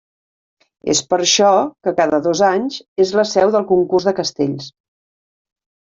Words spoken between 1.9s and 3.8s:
cada dos anys és la seu del